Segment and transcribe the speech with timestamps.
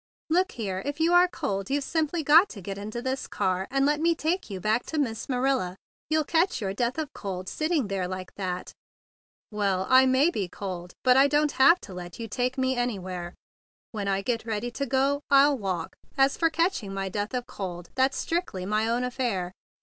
[0.31, 3.85] "Look here; if you are cold, you've simply got to get into this car and
[3.85, 5.75] let me take you back to Miss Manila.
[6.09, 8.71] You'll catch your death of cold sitting there like that."
[9.51, 13.35] "Well, I may be cold; but I don't have to let you take me anywhere.
[13.91, 15.95] When I get ready to go, I'll walk.
[16.17, 19.51] As for catching my death of cold, that's strictly my own affair.